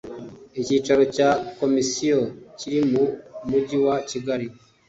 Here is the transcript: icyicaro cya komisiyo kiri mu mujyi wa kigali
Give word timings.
icyicaro 0.61 1.01
cya 1.15 1.29
komisiyo 1.59 2.19
kiri 2.59 2.79
mu 2.91 3.03
mujyi 3.49 3.77
wa 3.85 3.95
kigali 4.09 4.47